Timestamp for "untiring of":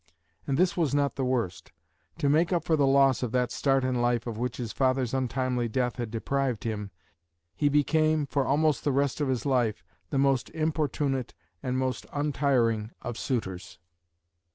12.13-13.15